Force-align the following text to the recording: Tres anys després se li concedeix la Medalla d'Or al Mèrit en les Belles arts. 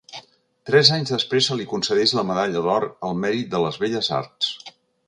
Tres 0.69 0.89
anys 0.95 1.13
després 1.17 1.51
se 1.51 1.57
li 1.59 1.67
concedeix 1.75 2.15
la 2.21 2.25
Medalla 2.33 2.65
d'Or 2.69 2.89
al 3.11 3.17
Mèrit 3.27 3.57
en 3.61 3.67
les 3.67 3.83
Belles 3.87 4.15
arts. 4.25 4.55